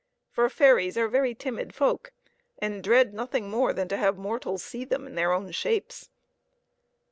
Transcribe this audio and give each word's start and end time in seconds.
For 0.31 0.49
fairies 0.49 0.97
are 0.97 1.07
very 1.07 1.35
timid 1.35 1.75
folk, 1.75 2.11
and 2.57 2.83
dread 2.83 3.13
nothing 3.13 3.51
more 3.51 3.71
than 3.71 3.87
to 3.89 3.97
have 3.97 4.17
mortals 4.17 4.63
see 4.63 4.83
them 4.83 5.05
in 5.05 5.13
their 5.13 5.31
own 5.31 5.51
shapes. 5.51 6.09